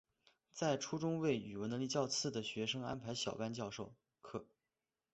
[0.51, 3.93] 在初中为语文能力较次的学生安排小班授
[4.23, 4.47] 课。